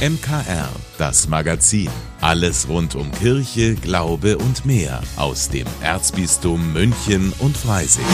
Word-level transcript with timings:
MKR, 0.00 0.70
das 0.96 1.28
Magazin. 1.28 1.90
Alles 2.22 2.70
rund 2.70 2.94
um 2.94 3.12
Kirche, 3.12 3.74
Glaube 3.74 4.38
und 4.38 4.64
mehr 4.64 5.02
aus 5.18 5.50
dem 5.50 5.66
Erzbistum 5.82 6.72
München 6.72 7.34
und 7.38 7.54
Freising. 7.54 8.06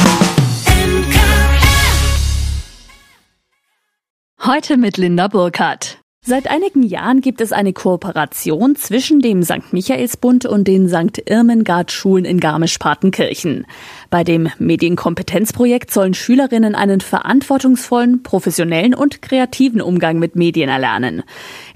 Heute 4.44 4.76
mit 4.78 4.96
Linda 4.96 5.28
Burkhardt. 5.28 6.00
Seit 6.28 6.50
einigen 6.50 6.82
Jahren 6.82 7.20
gibt 7.20 7.40
es 7.40 7.52
eine 7.52 7.72
Kooperation 7.72 8.74
zwischen 8.74 9.20
dem 9.20 9.44
St. 9.44 9.72
Michaelsbund 9.72 10.44
und 10.44 10.66
den 10.66 10.88
St. 10.88 11.22
Irmengard 11.24 11.92
Schulen 11.92 12.24
in 12.24 12.40
Garmisch-Partenkirchen. 12.40 13.64
Bei 14.10 14.24
dem 14.24 14.48
Medienkompetenzprojekt 14.58 15.92
sollen 15.92 16.14
Schülerinnen 16.14 16.74
einen 16.74 17.00
verantwortungsvollen, 17.00 18.24
professionellen 18.24 18.92
und 18.92 19.22
kreativen 19.22 19.80
Umgang 19.80 20.18
mit 20.18 20.34
Medien 20.34 20.68
erlernen. 20.68 21.22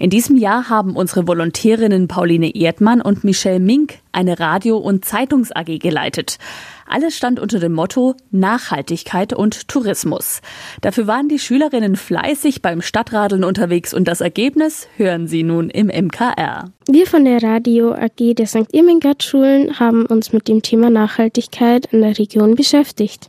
In 0.00 0.08
diesem 0.08 0.36
Jahr 0.36 0.70
haben 0.70 0.96
unsere 0.96 1.28
Volontärinnen 1.28 2.08
Pauline 2.08 2.54
Erdmann 2.54 3.02
und 3.02 3.22
Michelle 3.22 3.60
Mink 3.60 3.98
eine 4.12 4.40
Radio- 4.40 4.78
und 4.78 5.04
Zeitungs-AG 5.04 5.78
geleitet. 5.78 6.38
Alles 6.86 7.14
stand 7.14 7.38
unter 7.38 7.58
dem 7.58 7.74
Motto 7.74 8.14
Nachhaltigkeit 8.30 9.34
und 9.34 9.68
Tourismus. 9.68 10.40
Dafür 10.80 11.06
waren 11.06 11.28
die 11.28 11.38
Schülerinnen 11.38 11.96
fleißig 11.96 12.62
beim 12.62 12.80
Stadtradeln 12.80 13.44
unterwegs 13.44 13.92
und 13.92 14.08
das 14.08 14.22
Ergebnis 14.22 14.88
hören 14.96 15.28
Sie 15.28 15.42
nun 15.42 15.68
im 15.68 15.88
MKR. 15.88 16.72
Wir 16.88 17.06
von 17.06 17.26
der 17.26 17.42
Radio 17.42 17.92
AG 17.92 18.34
der 18.34 18.46
St. 18.46 18.72
Irmingard 18.72 19.22
Schulen 19.22 19.78
haben 19.78 20.06
uns 20.06 20.32
mit 20.32 20.48
dem 20.48 20.62
Thema 20.62 20.88
Nachhaltigkeit 20.88 21.84
in 21.92 22.00
der 22.00 22.18
Region 22.18 22.54
beschäftigt. 22.54 23.28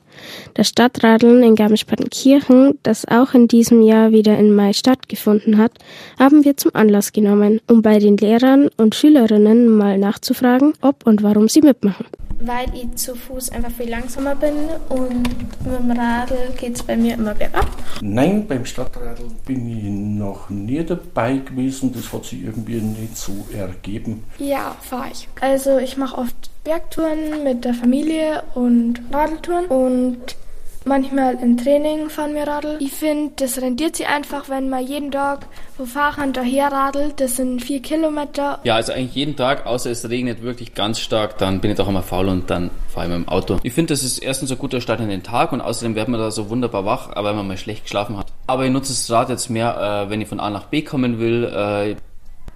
Das 0.53 0.67
Stadtradeln 0.70 1.43
in 1.43 1.55
Garmisch-Partenkirchen, 1.55 2.79
das 2.83 3.07
auch 3.07 3.33
in 3.33 3.47
diesem 3.47 3.81
Jahr 3.81 4.11
wieder 4.11 4.37
im 4.37 4.55
Mai 4.55 4.73
stattgefunden 4.73 5.57
hat, 5.57 5.71
haben 6.20 6.43
wir 6.43 6.57
zum 6.57 6.71
Anlass 6.73 7.13
genommen, 7.13 7.61
um 7.67 7.81
bei 7.81 7.99
den 7.99 8.17
Lehrern 8.17 8.70
und 8.77 8.95
Schülerinnen 8.95 9.70
mal 9.70 9.98
nachzufragen, 9.98 10.73
ob 10.82 11.05
und 11.05 11.23
warum 11.23 11.48
sie 11.48 11.62
mitmachen 11.62 12.05
weil 12.45 12.73
ich 12.75 12.95
zu 12.95 13.15
Fuß 13.15 13.49
einfach 13.51 13.71
viel 13.71 13.89
langsamer 13.89 14.35
bin 14.35 14.53
und 14.89 15.23
mit 15.65 15.79
dem 15.79 15.91
Radl 15.91 16.37
geht 16.57 16.75
es 16.75 16.83
bei 16.83 16.98
mir 16.98 17.15
immer 17.15 17.33
bergab. 17.33 17.67
Nein, 18.01 18.48
beim 18.48 18.65
Stadtradl 18.65 19.25
bin 19.45 19.70
ich 19.70 19.83
noch 19.83 20.49
nie 20.49 20.83
dabei 20.83 21.37
gewesen. 21.37 21.93
Das 21.93 22.11
hat 22.11 22.25
sich 22.25 22.43
irgendwie 22.43 22.81
nicht 22.81 23.17
so 23.17 23.33
ergeben. 23.55 24.23
Ja, 24.37 24.75
fahre 24.81 25.09
ich. 25.11 25.27
Also 25.39 25.77
ich 25.77 25.98
mache 25.98 26.17
oft 26.17 26.49
Bergtouren 26.63 27.43
mit 27.43 27.65
der 27.65 27.73
Familie 27.73 28.43
und 28.53 29.01
Radeltouren 29.11 29.65
und 29.65 30.35
Manchmal 30.84 31.35
im 31.35 31.57
Training 31.57 32.10
fahren 32.10 32.34
wir 32.34 32.48
Radl. 32.48 32.77
Ich 32.79 32.91
finde, 32.91 33.34
das 33.35 33.62
rendiert 33.62 33.96
sich 33.96 34.07
einfach, 34.07 34.49
wenn 34.49 34.68
man 34.68 34.85
jeden 34.85 35.12
Tag 35.12 35.46
wo 35.77 35.85
Fahrern 35.85 36.34
daher 36.34 36.71
radelt. 36.71 37.20
Das 37.20 37.35
sind 37.35 37.62
vier 37.62 37.82
Kilometer. 37.82 38.60
Ja, 38.63 38.76
also 38.76 38.91
eigentlich 38.91 39.13
jeden 39.13 39.35
Tag, 39.35 39.68
außer 39.68 39.91
es 39.91 40.10
regnet 40.10 40.41
wirklich 40.41 40.73
ganz 40.73 40.99
stark, 40.99 41.38
dann 41.38 41.62
bin 41.62 41.70
ich 41.70 41.77
doch 41.77 41.88
immer 41.88 42.01
faul 42.01 42.29
und 42.29 42.49
dann 42.49 42.71
fahre 42.88 43.07
ich 43.07 43.13
mit 43.13 43.27
dem 43.27 43.29
Auto. 43.29 43.60
Ich 43.62 43.73
finde, 43.73 43.93
das 43.93 44.04
ist 44.04 44.18
erstens 44.20 44.51
ein 44.51 44.57
guter 44.57 44.82
Start 44.82 44.99
in 45.01 45.10
den 45.10 45.21
Tag 45.21 45.54
und 45.54 45.62
außerdem 45.62 45.93
wird 45.93 46.07
man 46.07 46.20
da 46.20 46.32
so 46.32 46.49
wunderbar 46.49 46.84
wach, 46.84 47.16
weil 47.16 47.34
man 47.35 47.48
mal 47.48 47.57
schlecht 47.57 47.84
geschlafen 47.84 48.18
hat. 48.18 48.27
Aber 48.48 48.66
ich 48.66 48.71
nutze 48.71 48.91
das 48.91 49.10
Rad 49.12 49.29
jetzt 49.29 49.49
mehr, 49.49 50.05
äh, 50.07 50.10
wenn 50.10 50.20
ich 50.20 50.27
von 50.27 50.40
A 50.40 50.49
nach 50.49 50.66
B 50.66 50.82
kommen 50.82 51.20
will. 51.20 51.43
Äh, 51.45 51.95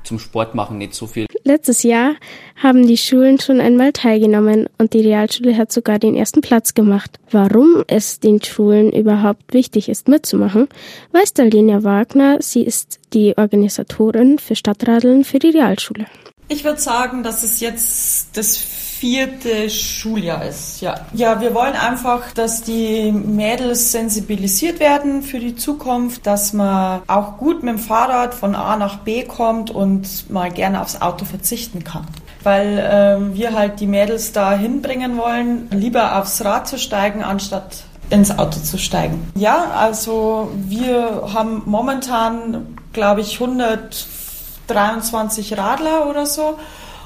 zum 0.03 0.19
Sport 0.19 0.55
machen 0.55 0.77
nicht 0.77 0.93
so 0.93 1.07
viel. 1.07 1.25
Letztes 1.47 1.83
Jahr 1.83 2.15
haben 2.55 2.87
die 2.87 2.97
Schulen 2.97 3.39
schon 3.39 3.61
einmal 3.61 3.93
teilgenommen 3.93 4.67
und 4.79 4.93
die 4.93 5.01
Realschule 5.01 5.55
hat 5.55 5.71
sogar 5.71 5.99
den 5.99 6.15
ersten 6.15 6.41
Platz 6.41 6.73
gemacht. 6.73 7.19
Warum 7.29 7.83
es 7.85 8.19
den 8.19 8.41
Schulen 8.41 8.91
überhaupt 8.91 9.53
wichtig 9.53 9.87
ist, 9.87 10.07
mitzumachen, 10.07 10.67
weiß 11.11 11.33
Dalenia 11.33 11.83
Wagner. 11.83 12.41
Sie 12.41 12.63
ist 12.63 12.99
die 13.13 13.37
Organisatorin 13.37 14.39
für 14.39 14.55
Stadtradeln 14.55 15.23
für 15.23 15.37
die 15.37 15.51
Realschule. 15.51 16.07
Ich 16.47 16.63
würde 16.63 16.81
sagen, 16.81 17.21
dass 17.21 17.43
es 17.43 17.59
jetzt 17.59 18.35
das 18.35 18.57
vierte 18.99 19.69
Schuljahr 19.69 20.45
ist. 20.45 20.81
Ja. 20.81 20.95
ja, 21.13 21.41
wir 21.41 21.53
wollen 21.53 21.73
einfach, 21.73 22.31
dass 22.33 22.61
die 22.61 23.11
Mädels 23.11 23.91
sensibilisiert 23.91 24.79
werden 24.79 25.21
für 25.21 25.39
die 25.39 25.55
Zukunft, 25.55 26.25
dass 26.25 26.53
man 26.53 27.01
auch 27.07 27.37
gut 27.37 27.61
mit 27.61 27.73
dem 27.73 27.79
Fahrrad 27.79 28.33
von 28.33 28.55
A 28.55 28.77
nach 28.77 28.99
B 28.99 29.23
kommt 29.23 29.69
und 29.69 30.29
mal 30.29 30.49
gerne 30.49 30.81
aufs 30.81 31.01
Auto 31.01 31.25
verzichten 31.25 31.83
kann. 31.83 32.07
Weil 32.43 32.87
ähm, 32.89 33.33
wir 33.33 33.53
halt 33.53 33.81
die 33.81 33.87
Mädels 33.87 34.31
da 34.31 34.55
hinbringen 34.55 35.17
wollen, 35.17 35.67
lieber 35.71 36.17
aufs 36.17 36.45
Rad 36.45 36.67
zu 36.67 36.77
steigen, 36.77 37.21
anstatt 37.21 37.83
ins 38.09 38.37
Auto 38.37 38.59
zu 38.59 38.77
steigen. 38.77 39.31
Ja, 39.35 39.71
also 39.75 40.51
wir 40.55 41.29
haben 41.33 41.63
momentan, 41.65 42.77
glaube 42.93 43.21
ich, 43.21 43.41
123 43.41 45.57
Radler 45.57 46.07
oder 46.07 46.25
so. 46.25 46.57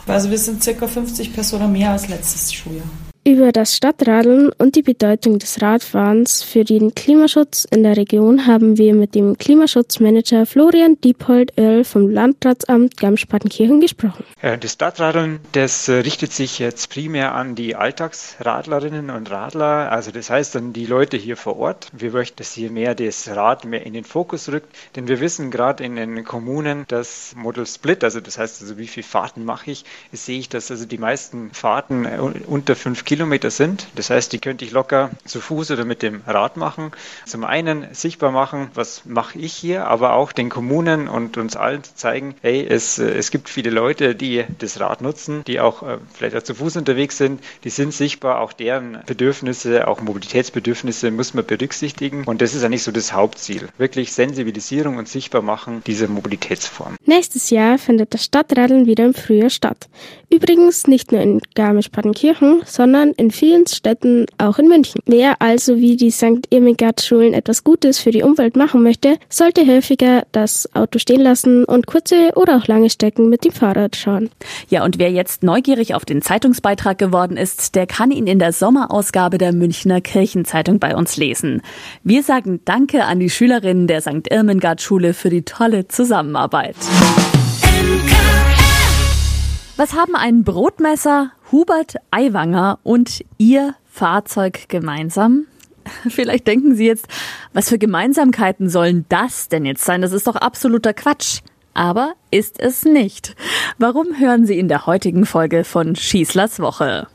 Also 0.09 0.31
wir 0.31 0.39
sind 0.39 0.63
circa 0.63 0.87
50 0.87 1.33
Personen 1.33 1.71
mehr 1.71 1.91
als 1.91 2.07
letztes 2.07 2.51
Schuljahr. 2.51 2.89
Über 3.29 3.51
das 3.51 3.75
Stadtradeln 3.75 4.49
und 4.57 4.75
die 4.75 4.81
Bedeutung 4.81 5.37
des 5.37 5.61
Radfahrens 5.61 6.41
für 6.41 6.63
den 6.63 6.95
Klimaschutz 6.95 7.67
in 7.69 7.83
der 7.83 7.95
Region 7.95 8.47
haben 8.47 8.79
wir 8.79 8.95
mit 8.95 9.13
dem 9.13 9.37
Klimaschutzmanager 9.37 10.47
Florian 10.47 10.99
Diephold-Oerl 11.01 11.83
vom 11.83 12.09
Landratsamt 12.09 12.97
Garmisch-Partenkirchen 12.97 13.81
gesprochen. 13.81 14.23
Das 14.41 14.71
Stadtradeln, 14.71 15.41
das 15.51 15.87
richtet 15.89 16.33
sich 16.33 16.57
jetzt 16.57 16.89
primär 16.89 17.35
an 17.35 17.53
die 17.53 17.75
Alltagsradlerinnen 17.75 19.11
und 19.11 19.29
Radler, 19.29 19.91
also 19.91 20.09
das 20.09 20.31
heißt 20.31 20.55
an 20.55 20.73
die 20.73 20.87
Leute 20.87 21.15
hier 21.15 21.37
vor 21.37 21.59
Ort. 21.59 21.89
Wir 21.95 22.09
möchten, 22.09 22.37
dass 22.37 22.53
hier 22.53 22.71
mehr 22.71 22.95
das 22.95 23.27
Rad 23.27 23.63
mehr 23.63 23.85
in 23.85 23.93
den 23.93 24.05
Fokus 24.05 24.51
rückt, 24.51 24.75
denn 24.95 25.07
wir 25.07 25.19
wissen 25.19 25.51
gerade 25.51 25.83
in 25.83 25.97
den 25.97 26.23
Kommunen, 26.23 26.85
dass 26.87 27.35
Model 27.35 27.67
Split, 27.67 28.03
also 28.03 28.21
das 28.21 28.39
heißt 28.39 28.63
also 28.63 28.79
wie 28.79 28.87
viele 28.87 29.05
Fahrten 29.05 29.45
mache 29.45 29.69
ich, 29.69 29.85
sehe 30.11 30.39
ich, 30.39 30.49
dass 30.49 30.71
also 30.71 30.87
die 30.87 30.97
meisten 30.97 31.51
Fahrten 31.51 32.07
unter 32.47 32.75
fünf 32.75 33.05
Kilometer 33.05 33.18
sind. 33.49 33.87
Das 33.95 34.09
heißt, 34.09 34.31
die 34.31 34.39
könnte 34.39 34.65
ich 34.65 34.71
locker 34.71 35.11
zu 35.25 35.41
Fuß 35.41 35.71
oder 35.71 35.85
mit 35.85 36.01
dem 36.01 36.21
Rad 36.25 36.57
machen. 36.57 36.91
Zum 37.25 37.43
einen 37.43 37.87
sichtbar 37.93 38.31
machen, 38.31 38.69
was 38.73 39.05
mache 39.05 39.37
ich 39.39 39.53
hier, 39.53 39.87
aber 39.87 40.13
auch 40.13 40.31
den 40.31 40.49
Kommunen 40.49 41.07
und 41.07 41.37
uns 41.37 41.55
allen 41.55 41.83
zu 41.83 41.95
zeigen, 41.95 42.35
hey, 42.41 42.65
es, 42.67 42.97
es 42.97 43.31
gibt 43.31 43.49
viele 43.49 43.69
Leute, 43.69 44.15
die 44.15 44.45
das 44.59 44.79
Rad 44.79 45.01
nutzen, 45.01 45.43
die 45.45 45.59
auch 45.59 45.83
äh, 45.83 45.97
vielleicht 46.13 46.35
auch 46.35 46.43
zu 46.43 46.55
Fuß 46.55 46.77
unterwegs 46.77 47.17
sind, 47.17 47.41
die 47.63 47.69
sind 47.69 47.93
sichtbar, 47.93 48.39
auch 48.39 48.53
deren 48.53 48.99
Bedürfnisse, 49.05 49.87
auch 49.87 50.01
Mobilitätsbedürfnisse 50.01 51.11
muss 51.11 51.33
man 51.33 51.45
berücksichtigen 51.45 52.23
und 52.25 52.41
das 52.41 52.53
ist 52.53 52.63
eigentlich 52.63 52.83
so 52.83 52.91
das 52.91 53.13
Hauptziel. 53.13 53.67
Wirklich 53.77 54.13
Sensibilisierung 54.13 54.97
und 54.97 55.07
sichtbar 55.07 55.41
machen 55.41 55.83
dieser 55.85 56.07
Mobilitätsform. 56.07 56.95
Nächstes 57.05 57.49
Jahr 57.49 57.77
findet 57.77 58.13
das 58.13 58.23
Stadtradeln 58.25 58.85
wieder 58.85 59.05
im 59.05 59.13
Frühjahr 59.13 59.49
statt. 59.49 59.89
Übrigens 60.29 60.87
nicht 60.87 61.11
nur 61.11 61.21
in 61.21 61.41
Garmisch-Partenkirchen, 61.55 62.61
sondern 62.65 63.08
sondern 63.09 63.13
in 63.13 63.31
vielen 63.31 63.67
Städten 63.67 64.25
auch 64.37 64.59
in 64.59 64.67
München. 64.67 65.01
Wer 65.05 65.41
also 65.41 65.77
wie 65.77 65.95
die 65.95 66.11
St. 66.11 66.47
Irmingard 66.49 67.01
Schulen 67.01 67.33
etwas 67.33 67.63
Gutes 67.63 67.99
für 67.99 68.11
die 68.11 68.23
Umwelt 68.23 68.55
machen 68.55 68.83
möchte, 68.83 69.17
sollte 69.29 69.65
häufiger 69.65 70.23
das 70.31 70.69
Auto 70.73 70.99
stehen 70.99 71.21
lassen 71.21 71.65
und 71.65 71.87
kurze 71.87 72.31
oder 72.35 72.57
auch 72.57 72.67
lange 72.67 72.89
Strecken 72.89 73.29
mit 73.29 73.45
dem 73.45 73.51
Fahrrad 73.51 73.95
schauen. 73.95 74.29
Ja, 74.69 74.83
und 74.83 74.99
wer 74.99 75.11
jetzt 75.11 75.43
neugierig 75.43 75.93
auf 75.95 76.05
den 76.05 76.21
Zeitungsbeitrag 76.21 76.97
geworden 76.97 77.37
ist, 77.37 77.75
der 77.75 77.87
kann 77.87 78.11
ihn 78.11 78.27
in 78.27 78.39
der 78.39 78.53
Sommerausgabe 78.53 79.37
der 79.37 79.53
Münchner 79.53 80.01
Kirchenzeitung 80.01 80.79
bei 80.79 80.95
uns 80.95 81.17
lesen. 81.17 81.61
Wir 82.03 82.23
sagen 82.23 82.61
Danke 82.65 83.05
an 83.05 83.19
die 83.19 83.29
Schülerinnen 83.29 83.87
der 83.87 84.01
St. 84.01 84.29
Irmingard 84.29 84.81
Schule 84.81 85.13
für 85.13 85.29
die 85.29 85.43
tolle 85.43 85.87
Zusammenarbeit. 85.87 86.75
Was 89.79 89.93
haben 89.93 90.13
ein 90.13 90.43
Brotmesser, 90.43 91.31
Hubert 91.51 91.95
Aiwanger 92.11 92.77
und 92.83 93.25
Ihr 93.39 93.73
Fahrzeug 93.89 94.69
gemeinsam? 94.69 95.47
Vielleicht 96.09 96.45
denken 96.45 96.75
Sie 96.75 96.85
jetzt, 96.85 97.07
was 97.53 97.69
für 97.69 97.79
Gemeinsamkeiten 97.79 98.69
sollen 98.69 99.05
das 99.09 99.49
denn 99.49 99.65
jetzt 99.65 99.83
sein? 99.83 100.01
Das 100.01 100.13
ist 100.13 100.27
doch 100.27 100.35
absoluter 100.35 100.93
Quatsch. 100.93 101.39
Aber 101.73 102.13
ist 102.29 102.59
es 102.59 102.83
nicht. 102.83 103.35
Warum 103.77 104.19
hören 104.19 104.45
Sie 104.45 104.59
in 104.59 104.67
der 104.67 104.85
heutigen 104.85 105.25
Folge 105.25 105.63
von 105.63 105.95
Schießlers 105.95 106.59
Woche? 106.59 107.07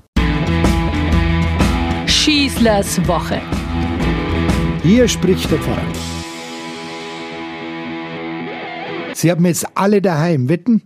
Schießlers 2.06 3.06
Woche. 3.06 3.40
Hier 4.82 5.06
spricht 5.06 5.50
der 5.50 5.58
Pfarrer. 5.58 6.14
Sie 9.14 9.30
haben 9.30 9.44
jetzt 9.46 9.66
alle 9.76 10.02
daheim, 10.02 10.48
wetten? 10.48 10.82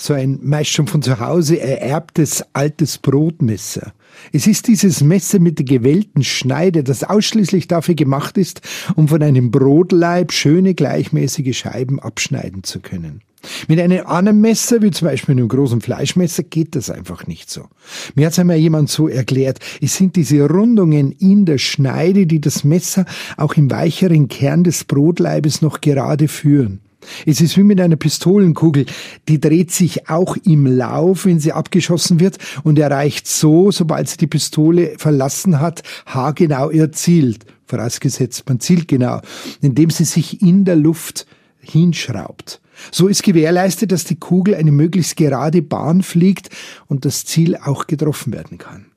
So 0.00 0.14
ein 0.14 0.38
meist 0.42 0.70
schon 0.70 0.86
von 0.86 1.02
zu 1.02 1.20
Hause 1.20 1.60
ererbtes 1.60 2.44
altes 2.52 2.98
Brotmesser. 2.98 3.92
Es 4.32 4.46
ist 4.46 4.66
dieses 4.66 5.02
Messer 5.02 5.38
mit 5.38 5.58
der 5.58 5.66
gewellten 5.66 6.24
Schneide, 6.24 6.82
das 6.82 7.04
ausschließlich 7.04 7.68
dafür 7.68 7.94
gemacht 7.94 8.38
ist, 8.38 8.62
um 8.96 9.08
von 9.08 9.22
einem 9.22 9.50
Brotleib 9.50 10.32
schöne 10.32 10.74
gleichmäßige 10.74 11.56
Scheiben 11.56 12.00
abschneiden 12.00 12.64
zu 12.64 12.80
können. 12.80 13.22
Mit 13.68 13.80
einem 13.80 14.06
anderen 14.06 14.40
Messer, 14.40 14.82
wie 14.82 14.90
zum 14.90 15.08
Beispiel 15.08 15.32
einem 15.32 15.48
großen 15.48 15.80
Fleischmesser, 15.80 16.42
geht 16.42 16.76
das 16.76 16.90
einfach 16.90 17.26
nicht 17.26 17.48
so. 17.48 17.66
Mir 18.14 18.26
hat 18.26 18.32
es 18.32 18.38
einmal 18.38 18.56
jemand 18.56 18.90
so 18.90 19.08
erklärt, 19.08 19.60
es 19.80 19.96
sind 19.96 20.16
diese 20.16 20.46
Rundungen 20.46 21.12
in 21.12 21.46
der 21.46 21.56
Schneide, 21.58 22.26
die 22.26 22.40
das 22.40 22.64
Messer 22.64 23.06
auch 23.38 23.54
im 23.54 23.70
weicheren 23.70 24.28
Kern 24.28 24.64
des 24.64 24.84
Brotleibes 24.84 25.62
noch 25.62 25.80
gerade 25.80 26.28
führen. 26.28 26.80
Es 27.26 27.40
ist 27.40 27.56
wie 27.56 27.62
mit 27.62 27.80
einer 27.80 27.96
Pistolenkugel. 27.96 28.86
Die 29.28 29.40
dreht 29.40 29.70
sich 29.70 30.08
auch 30.08 30.36
im 30.44 30.66
Lauf, 30.66 31.24
wenn 31.24 31.40
sie 31.40 31.52
abgeschossen 31.52 32.20
wird 32.20 32.38
und 32.62 32.78
erreicht 32.78 33.26
so, 33.26 33.70
sobald 33.70 34.08
sie 34.08 34.16
die 34.16 34.26
Pistole 34.26 34.94
verlassen 34.98 35.60
hat, 35.60 35.82
haargenau 36.06 36.70
ihr 36.70 36.92
Ziel. 36.92 37.36
Vorausgesetzt, 37.66 38.48
man 38.48 38.60
zielt 38.60 38.88
genau, 38.88 39.20
indem 39.60 39.90
sie 39.90 40.04
sich 40.04 40.42
in 40.42 40.64
der 40.64 40.76
Luft 40.76 41.26
hinschraubt. 41.60 42.60
So 42.90 43.08
ist 43.08 43.22
gewährleistet, 43.22 43.92
dass 43.92 44.04
die 44.04 44.18
Kugel 44.18 44.54
eine 44.54 44.72
möglichst 44.72 45.16
gerade 45.16 45.62
Bahn 45.62 46.02
fliegt 46.02 46.48
und 46.86 47.04
das 47.04 47.24
Ziel 47.24 47.56
auch 47.56 47.86
getroffen 47.86 48.32
werden 48.32 48.58
kann. 48.58 48.89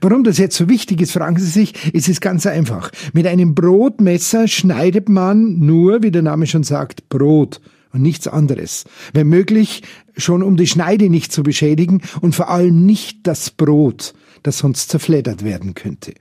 Warum 0.00 0.24
das 0.24 0.38
jetzt 0.38 0.56
so 0.56 0.68
wichtig 0.68 1.00
ist, 1.00 1.12
fragen 1.12 1.38
Sie 1.38 1.46
sich, 1.46 1.72
es 1.92 2.08
ist 2.08 2.20
ganz 2.20 2.46
einfach. 2.46 2.90
Mit 3.12 3.26
einem 3.26 3.54
Brotmesser 3.54 4.48
schneidet 4.48 5.08
man 5.08 5.60
nur, 5.60 6.02
wie 6.02 6.10
der 6.10 6.22
Name 6.22 6.46
schon 6.46 6.64
sagt, 6.64 7.08
Brot 7.08 7.60
und 7.92 8.02
nichts 8.02 8.26
anderes. 8.26 8.84
Wenn 9.12 9.28
möglich, 9.28 9.82
schon 10.16 10.42
um 10.42 10.56
die 10.56 10.66
Schneide 10.66 11.08
nicht 11.08 11.32
zu 11.32 11.42
beschädigen 11.42 12.02
und 12.20 12.34
vor 12.34 12.50
allem 12.50 12.84
nicht 12.86 13.26
das 13.26 13.50
Brot, 13.50 14.14
das 14.42 14.58
sonst 14.58 14.90
zerfleddert 14.90 15.44
werden 15.44 15.74
könnte. 15.74 16.14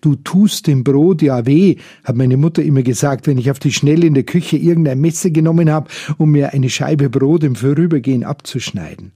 Du 0.00 0.16
tust 0.16 0.66
dem 0.66 0.82
Brot 0.82 1.22
ja 1.22 1.46
weh, 1.46 1.76
hat 2.02 2.16
meine 2.16 2.36
Mutter 2.36 2.62
immer 2.64 2.82
gesagt, 2.82 3.28
wenn 3.28 3.38
ich 3.38 3.50
auf 3.50 3.60
die 3.60 3.72
Schnelle 3.72 4.06
in 4.06 4.14
der 4.14 4.24
Küche 4.24 4.56
irgendein 4.56 5.00
Messer 5.00 5.30
genommen 5.30 5.70
habe, 5.70 5.88
um 6.18 6.32
mir 6.32 6.52
eine 6.52 6.68
Scheibe 6.68 7.08
Brot 7.08 7.44
im 7.44 7.54
Vorübergehen 7.54 8.24
abzuschneiden. 8.24 9.12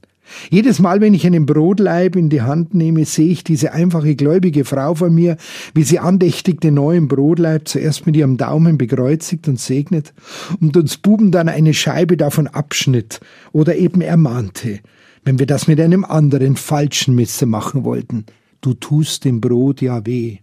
Jedes 0.49 0.79
Mal, 0.79 1.01
wenn 1.01 1.13
ich 1.13 1.25
einen 1.25 1.45
Brotleib 1.45 2.15
in 2.15 2.29
die 2.29 2.41
Hand 2.41 2.73
nehme, 2.73 3.05
sehe 3.05 3.29
ich 3.29 3.43
diese 3.43 3.73
einfache 3.73 4.15
gläubige 4.15 4.65
Frau 4.65 4.95
vor 4.95 5.09
mir, 5.09 5.37
wie 5.73 5.83
sie 5.83 5.99
andächtig 5.99 6.61
den 6.61 6.75
neuen 6.75 7.07
Brotleib 7.07 7.67
zuerst 7.67 8.05
mit 8.05 8.15
ihrem 8.15 8.37
Daumen 8.37 8.77
bekreuzigt 8.77 9.47
und 9.47 9.59
segnet 9.59 10.13
und 10.59 10.77
uns 10.77 10.97
Buben 10.97 11.31
dann 11.31 11.49
eine 11.49 11.73
Scheibe 11.73 12.17
davon 12.17 12.47
abschnitt 12.47 13.19
oder 13.51 13.75
eben 13.75 14.01
ermahnte, 14.01 14.79
wenn 15.25 15.39
wir 15.39 15.45
das 15.45 15.67
mit 15.67 15.79
einem 15.79 16.05
anderen 16.05 16.55
falschen 16.55 17.15
Messer 17.15 17.45
machen 17.45 17.83
wollten. 17.83 18.25
Du 18.61 18.73
tust 18.73 19.25
dem 19.25 19.41
Brot 19.41 19.81
ja 19.81 20.05
weh. 20.05 20.37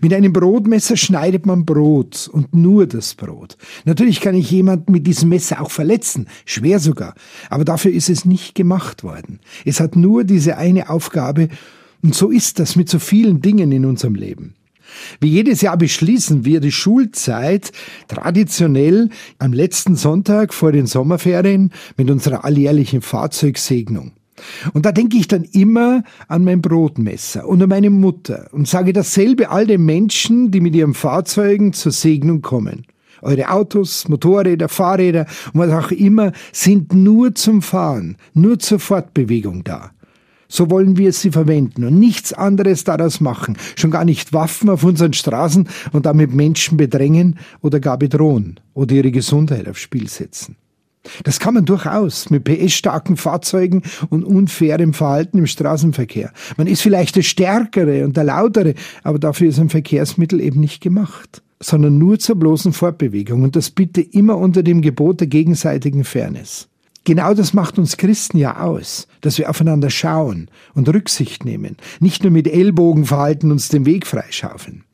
Mit 0.00 0.14
einem 0.14 0.32
Brotmesser 0.32 0.96
schneidet 0.96 1.46
man 1.46 1.64
Brot 1.64 2.28
und 2.32 2.54
nur 2.54 2.86
das 2.86 3.14
Brot. 3.14 3.56
Natürlich 3.84 4.20
kann 4.20 4.34
ich 4.34 4.50
jemanden 4.50 4.92
mit 4.92 5.06
diesem 5.06 5.28
Messer 5.30 5.60
auch 5.60 5.70
verletzen, 5.70 6.28
schwer 6.44 6.78
sogar, 6.78 7.14
aber 7.50 7.64
dafür 7.64 7.92
ist 7.92 8.08
es 8.08 8.24
nicht 8.24 8.54
gemacht 8.54 9.02
worden. 9.02 9.40
Es 9.64 9.80
hat 9.80 9.96
nur 9.96 10.24
diese 10.24 10.56
eine 10.56 10.90
Aufgabe 10.90 11.48
und 12.02 12.14
so 12.14 12.30
ist 12.30 12.58
das 12.60 12.76
mit 12.76 12.88
so 12.88 12.98
vielen 12.98 13.40
Dingen 13.40 13.72
in 13.72 13.84
unserem 13.84 14.14
Leben. 14.14 14.54
Wie 15.20 15.28
jedes 15.28 15.60
Jahr 15.60 15.76
beschließen 15.76 16.44
wir 16.44 16.60
die 16.60 16.72
Schulzeit 16.72 17.72
traditionell 18.06 19.10
am 19.38 19.52
letzten 19.52 19.96
Sonntag 19.96 20.54
vor 20.54 20.70
den 20.70 20.86
Sommerferien 20.86 21.72
mit 21.96 22.10
unserer 22.10 22.44
alljährlichen 22.44 23.02
Fahrzeugsegnung. 23.02 24.12
Und 24.72 24.86
da 24.86 24.92
denke 24.92 25.16
ich 25.16 25.28
dann 25.28 25.44
immer 25.44 26.02
an 26.28 26.44
mein 26.44 26.60
Brotmesser 26.60 27.46
und 27.46 27.62
an 27.62 27.68
meine 27.68 27.90
Mutter 27.90 28.48
und 28.52 28.68
sage 28.68 28.92
dasselbe 28.92 29.50
all 29.50 29.66
den 29.66 29.84
Menschen, 29.84 30.50
die 30.50 30.60
mit 30.60 30.74
ihren 30.74 30.94
Fahrzeugen 30.94 31.72
zur 31.72 31.92
Segnung 31.92 32.42
kommen. 32.42 32.84
Eure 33.22 33.50
Autos, 33.50 34.08
Motorräder, 34.08 34.68
Fahrräder 34.68 35.26
und 35.52 35.60
was 35.60 35.70
auch 35.70 35.90
immer 35.90 36.32
sind 36.52 36.92
nur 36.92 37.34
zum 37.34 37.62
Fahren, 37.62 38.16
nur 38.34 38.58
zur 38.58 38.78
Fortbewegung 38.78 39.64
da. 39.64 39.92
So 40.46 40.70
wollen 40.70 40.98
wir 40.98 41.12
sie 41.12 41.30
verwenden 41.30 41.84
und 41.84 41.98
nichts 41.98 42.32
anderes 42.32 42.84
daraus 42.84 43.20
machen, 43.20 43.56
schon 43.76 43.90
gar 43.90 44.04
nicht 44.04 44.32
Waffen 44.32 44.68
auf 44.68 44.84
unseren 44.84 45.12
Straßen 45.12 45.68
und 45.92 46.06
damit 46.06 46.34
Menschen 46.34 46.76
bedrängen 46.76 47.38
oder 47.60 47.80
gar 47.80 47.98
bedrohen 47.98 48.60
oder 48.74 48.94
ihre 48.94 49.10
Gesundheit 49.10 49.68
aufs 49.68 49.80
Spiel 49.80 50.08
setzen. 50.08 50.56
Das 51.22 51.38
kann 51.38 51.54
man 51.54 51.64
durchaus 51.64 52.30
mit 52.30 52.44
PS-starken 52.44 53.16
Fahrzeugen 53.16 53.82
und 54.10 54.24
unfairem 54.24 54.94
Verhalten 54.94 55.38
im 55.38 55.46
Straßenverkehr. 55.46 56.32
Man 56.56 56.66
ist 56.66 56.82
vielleicht 56.82 57.16
der 57.16 57.22
Stärkere 57.22 58.04
und 58.04 58.16
der 58.16 58.24
Lautere, 58.24 58.74
aber 59.02 59.18
dafür 59.18 59.48
ist 59.48 59.58
ein 59.58 59.68
Verkehrsmittel 59.68 60.40
eben 60.40 60.60
nicht 60.60 60.80
gemacht, 60.80 61.42
sondern 61.60 61.98
nur 61.98 62.18
zur 62.18 62.36
bloßen 62.36 62.72
Fortbewegung 62.72 63.42
und 63.42 63.56
das 63.56 63.70
bitte 63.70 64.00
immer 64.00 64.38
unter 64.38 64.62
dem 64.62 64.82
Gebot 64.82 65.20
der 65.20 65.26
gegenseitigen 65.26 66.04
Fairness. 66.04 66.68
Genau 67.04 67.34
das 67.34 67.52
macht 67.52 67.78
uns 67.78 67.98
Christen 67.98 68.38
ja 68.38 68.62
aus, 68.62 69.08
dass 69.20 69.36
wir 69.36 69.50
aufeinander 69.50 69.90
schauen 69.90 70.48
und 70.72 70.88
Rücksicht 70.88 71.44
nehmen, 71.44 71.76
nicht 72.00 72.22
nur 72.22 72.32
mit 72.32 72.48
Ellbogenverhalten 72.48 73.52
uns 73.52 73.68
den 73.68 73.84
Weg 73.84 74.06
freischaufeln. 74.06 74.84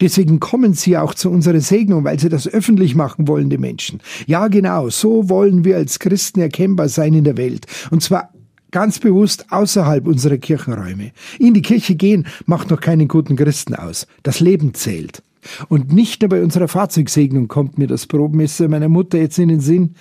Deswegen 0.00 0.40
kommen 0.40 0.74
sie 0.74 0.96
auch 0.96 1.14
zu 1.14 1.30
unserer 1.30 1.60
Segnung, 1.60 2.04
weil 2.04 2.18
sie 2.18 2.28
das 2.28 2.48
öffentlich 2.48 2.94
machen 2.94 3.28
wollen, 3.28 3.50
die 3.50 3.58
Menschen. 3.58 4.00
Ja, 4.26 4.48
genau, 4.48 4.90
so 4.90 5.28
wollen 5.28 5.64
wir 5.64 5.76
als 5.76 5.98
Christen 5.98 6.40
erkennbar 6.40 6.88
sein 6.88 7.14
in 7.14 7.24
der 7.24 7.36
Welt. 7.36 7.66
Und 7.90 8.02
zwar 8.02 8.30
ganz 8.70 8.98
bewusst 8.98 9.46
außerhalb 9.50 10.06
unserer 10.06 10.38
Kirchenräume. 10.38 11.12
In 11.38 11.54
die 11.54 11.62
Kirche 11.62 11.94
gehen 11.94 12.26
macht 12.44 12.70
noch 12.70 12.80
keinen 12.80 13.08
guten 13.08 13.36
Christen 13.36 13.74
aus. 13.74 14.06
Das 14.22 14.40
Leben 14.40 14.74
zählt. 14.74 15.22
Und 15.68 15.92
nicht 15.92 16.22
nur 16.22 16.28
bei 16.28 16.42
unserer 16.42 16.68
Fahrzeugsegnung 16.68 17.48
kommt 17.48 17.78
mir 17.78 17.86
das 17.86 18.06
Probmesser 18.06 18.68
meiner 18.68 18.88
Mutter 18.88 19.18
jetzt 19.18 19.38
in 19.38 19.48
den 19.48 19.60
Sinn. 19.60 19.94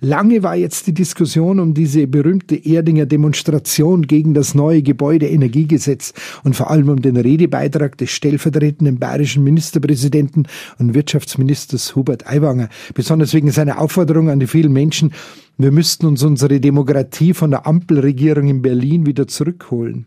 Lange 0.00 0.42
war 0.42 0.56
jetzt 0.56 0.86
die 0.86 0.94
Diskussion 0.94 1.60
um 1.60 1.74
diese 1.74 2.06
berühmte 2.06 2.56
Erdinger 2.56 3.06
Demonstration 3.06 4.06
gegen 4.06 4.34
das 4.34 4.54
neue 4.54 4.82
Gebäudeenergiegesetz 4.82 6.12
und 6.44 6.56
vor 6.56 6.70
allem 6.70 6.88
um 6.88 7.02
den 7.02 7.16
Redebeitrag 7.16 7.98
des 7.98 8.10
stellvertretenden 8.10 8.98
bayerischen 8.98 9.44
Ministerpräsidenten 9.44 10.46
und 10.78 10.94
Wirtschaftsministers 10.94 11.94
Hubert 11.94 12.26
Aiwanger, 12.26 12.68
besonders 12.94 13.34
wegen 13.34 13.50
seiner 13.50 13.80
Aufforderung 13.80 14.30
an 14.30 14.40
die 14.40 14.46
vielen 14.46 14.72
Menschen, 14.72 15.12
wir 15.58 15.72
müssten 15.72 16.06
uns 16.06 16.22
unsere 16.22 16.60
Demokratie 16.60 17.32
von 17.32 17.50
der 17.50 17.66
Ampelregierung 17.66 18.48
in 18.48 18.60
Berlin 18.60 19.06
wieder 19.06 19.26
zurückholen. 19.26 20.06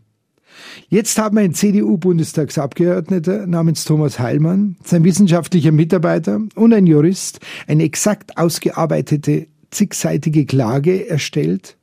Jetzt 0.89 1.17
haben 1.17 1.37
einen 1.37 1.53
CDU-Bundestagsabgeordneter 1.53 3.47
namens 3.47 3.85
Thomas 3.85 4.19
Heilmann, 4.19 4.75
sein 4.83 5.03
wissenschaftlicher 5.03 5.71
Mitarbeiter 5.71 6.41
und 6.55 6.73
ein 6.73 6.87
Jurist 6.87 7.39
eine 7.67 7.83
exakt 7.83 8.37
ausgearbeitete 8.37 9.47
zigseitige 9.71 10.45
Klage 10.45 11.09
erstellt 11.09 11.77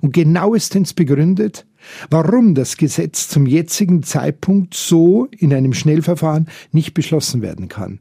und 0.00 0.12
genauestens 0.12 0.94
begründet, 0.94 1.66
warum 2.10 2.54
das 2.54 2.76
Gesetz 2.76 3.28
zum 3.28 3.46
jetzigen 3.46 4.02
Zeitpunkt 4.02 4.74
so 4.74 5.28
in 5.38 5.54
einem 5.54 5.72
Schnellverfahren 5.72 6.48
nicht 6.72 6.94
beschlossen 6.94 7.42
werden 7.42 7.68
kann. 7.68 8.00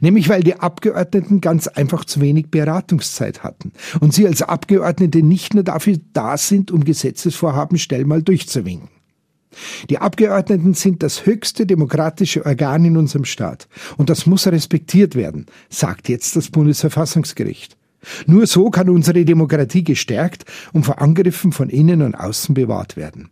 Nämlich 0.00 0.28
weil 0.28 0.42
die 0.42 0.58
Abgeordneten 0.58 1.40
ganz 1.40 1.68
einfach 1.68 2.04
zu 2.04 2.20
wenig 2.20 2.50
Beratungszeit 2.50 3.42
hatten 3.42 3.72
und 4.00 4.14
sie 4.14 4.26
als 4.26 4.42
Abgeordnete 4.42 5.22
nicht 5.22 5.54
nur 5.54 5.64
dafür 5.64 5.98
da 6.12 6.38
sind, 6.38 6.70
um 6.70 6.84
Gesetzesvorhaben 6.84 7.78
schnell 7.78 8.06
mal 8.06 8.22
durchzuwinken. 8.22 8.95
Die 9.90 9.98
Abgeordneten 9.98 10.74
sind 10.74 11.02
das 11.02 11.26
höchste 11.26 11.66
demokratische 11.66 12.44
Organ 12.44 12.84
in 12.84 12.96
unserem 12.96 13.24
Staat. 13.24 13.68
Und 13.96 14.10
das 14.10 14.26
muss 14.26 14.46
respektiert 14.46 15.14
werden, 15.14 15.46
sagt 15.68 16.08
jetzt 16.08 16.36
das 16.36 16.50
Bundesverfassungsgericht. 16.50 17.76
Nur 18.26 18.46
so 18.46 18.70
kann 18.70 18.88
unsere 18.88 19.24
Demokratie 19.24 19.84
gestärkt 19.84 20.44
und 20.72 20.84
vor 20.84 21.00
Angriffen 21.00 21.52
von 21.52 21.68
innen 21.68 22.02
und 22.02 22.14
außen 22.14 22.54
bewahrt 22.54 22.96
werden. 22.96 23.30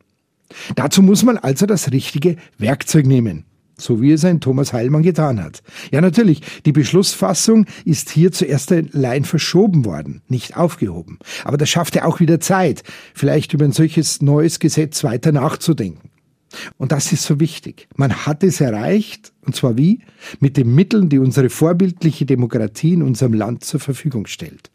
Dazu 0.77 1.03
muss 1.03 1.23
man 1.23 1.39
also 1.39 1.67
das 1.67 1.93
richtige 1.93 2.37
Werkzeug 2.59 3.07
nehmen. 3.07 3.45
So 3.77 4.01
wie 4.01 4.13
es 4.13 4.25
ein 4.25 4.41
Thomas 4.41 4.73
Heilmann 4.73 5.03
getan 5.03 5.43
hat. 5.43 5.63
Ja, 5.91 6.01
natürlich, 6.01 6.43
die 6.65 6.71
Beschlussfassung 6.71 7.67
ist 7.85 8.11
hier 8.11 8.31
zuerst 8.31 8.71
allein 8.71 9.25
verschoben 9.25 9.85
worden, 9.85 10.23
nicht 10.29 10.57
aufgehoben. 10.57 11.19
Aber 11.45 11.57
das 11.57 11.71
schafft 11.71 11.97
ja 11.97 12.05
auch 12.05 12.21
wieder 12.21 12.39
Zeit, 12.39 12.85
vielleicht 13.15 13.53
über 13.53 13.65
ein 13.65 13.73
solches 13.73 14.23
neues 14.23 14.61
Gesetz 14.61 15.03
weiter 15.03 15.33
nachzudenken. 15.33 16.11
Und 16.77 16.93
das 16.93 17.13
ist 17.13 17.25
so 17.25 17.41
wichtig. 17.41 17.89
Man 17.97 18.27
hat 18.27 18.43
es 18.43 18.61
erreicht, 18.61 19.33
und 19.45 19.55
zwar 19.55 19.77
wie? 19.77 20.01
Mit 20.41 20.57
den 20.57 20.75
Mitteln, 20.75 21.09
die 21.09 21.19
unsere 21.19 21.51
vorbildliche 21.51 22.27
Demokratie 22.27 22.95
in 22.95 23.03
unserem 23.03 23.35
Land 23.35 23.65
zur 23.65 23.81
Verfügung 23.81 24.27
stellt. 24.27 24.71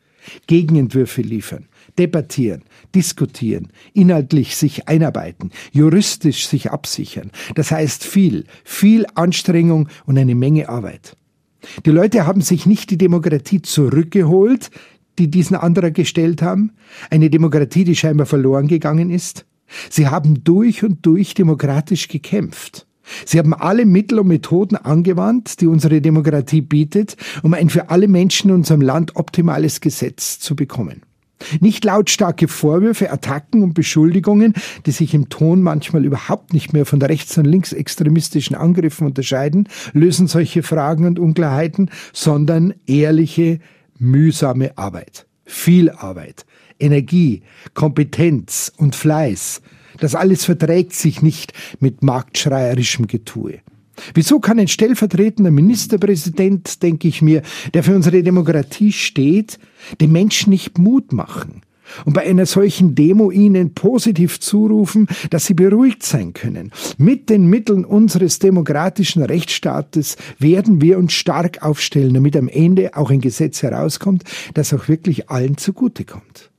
Gegenentwürfe 0.48 1.22
liefern, 1.22 1.66
debattieren, 1.98 2.64
diskutieren, 2.94 3.70
inhaltlich 3.94 4.56
sich 4.56 4.88
einarbeiten, 4.88 5.52
juristisch 5.72 6.48
sich 6.48 6.72
absichern. 6.72 7.32
Das 7.56 7.72
heißt 7.72 8.04
viel, 8.04 8.46
viel 8.64 9.06
Anstrengung 9.16 9.90
und 10.06 10.18
eine 10.18 10.36
Menge 10.36 10.70
Arbeit. 10.70 11.16
Die 11.86 11.92
Leute 11.92 12.26
haben 12.26 12.42
sich 12.42 12.66
nicht 12.66 12.90
die 12.90 12.98
Demokratie 12.98 13.62
zurückgeholt, 13.62 14.70
die 15.18 15.30
diesen 15.30 15.58
Antrag 15.58 15.94
gestellt 15.96 16.42
haben, 16.42 16.72
eine 17.10 17.30
Demokratie, 17.30 17.84
die 17.84 17.96
scheinbar 17.96 18.26
verloren 18.26 18.68
gegangen 18.68 19.10
ist, 19.10 19.46
Sie 19.90 20.08
haben 20.08 20.44
durch 20.44 20.84
und 20.84 21.06
durch 21.06 21.34
demokratisch 21.34 22.08
gekämpft. 22.08 22.88
Sie 23.26 23.40
haben 23.40 23.54
alle 23.54 23.86
Mittel 23.86 24.20
und 24.20 24.28
Methoden 24.28 24.76
angewandt, 24.76 25.62
die 25.62 25.68
unsere 25.68 26.02
Demokratie 26.02 26.62
bietet, 26.62 27.18
um 27.44 27.54
ein 27.54 27.70
für 27.70 27.90
alle 27.90 28.08
Menschen 28.08 28.50
in 28.50 28.58
unserem 28.58 28.82
Land 28.82 29.16
optimales 29.16 29.82
Gesetz 29.82 30.40
zu 30.40 30.56
bekommen. 30.56 31.02
Nicht 31.62 31.86
lautstarke 31.86 32.48
Vorwürfe, 32.48 33.12
Attacken 33.12 33.64
und 33.64 33.74
Beschuldigungen, 33.74 34.54
die 34.86 34.92
sich 34.92 35.14
im 35.14 35.30
Ton 35.30 35.62
manchmal 35.62 36.06
überhaupt 36.06 36.54
nicht 36.54 36.74
mehr 36.74 36.86
von 36.86 37.02
rechts- 37.02 37.38
und 37.38 37.46
linksextremistischen 37.46 38.56
Angriffen 38.56 39.08
unterscheiden, 39.08 39.70
lösen 39.94 40.28
solche 40.28 40.64
Fragen 40.64 41.06
und 41.06 41.18
Unklarheiten, 41.18 41.92
sondern 42.12 42.74
ehrliche, 42.88 43.60
mühsame 43.98 44.78
Arbeit. 44.78 45.28
Viel 45.46 45.90
Arbeit, 45.90 46.46
Energie, 46.80 47.42
Kompetenz 47.74 48.72
und 48.78 48.96
Fleiß. 48.96 49.62
Das 50.00 50.16
alles 50.16 50.46
verträgt 50.46 50.94
sich 50.94 51.22
nicht 51.22 51.54
mit 51.80 52.04
marktschreierischem 52.04 53.08
Getue. 53.08 53.60
Wieso 54.14 54.40
kann 54.40 54.60
ein 54.60 54.68
stellvertretender 54.68 55.52
Ministerpräsident, 55.52 56.82
denke 56.84 57.08
ich 57.08 57.22
mir, 57.22 57.42
der 57.74 57.84
für 57.84 57.96
unsere 57.96 58.24
Demokratie 58.24 58.94
steht, 58.94 59.60
den 60.00 60.12
Menschen 60.12 60.52
nicht 60.52 60.78
Mut 60.78 61.12
machen? 61.12 61.62
Und 62.06 62.14
bei 62.14 62.22
einer 62.22 62.46
solchen 62.46 62.94
Demo 62.94 63.32
ihnen 63.32 63.74
positiv 63.74 64.40
zurufen, 64.40 65.08
dass 65.32 65.48
sie 65.48 65.56
beruhigt 65.56 66.04
sein 66.04 66.34
können. 66.34 66.72
Mit 67.00 67.32
den 67.32 67.48
Mitteln 67.48 67.84
unseres 67.84 68.38
demokratischen 68.38 69.24
Rechtsstaates 69.24 70.16
werden 70.38 70.82
wir 70.82 71.00
uns 71.00 71.14
stark 71.14 71.64
aufstellen, 71.64 72.14
damit 72.14 72.38
am 72.38 72.48
Ende 72.48 72.96
auch 72.96 73.10
ein 73.10 73.22
Gesetz 73.22 73.64
herauskommt, 73.64 74.24
das 74.54 74.72
auch 74.72 74.88
wirklich 74.88 75.30
allen 75.30 75.58
zugutekommt. 75.58 76.52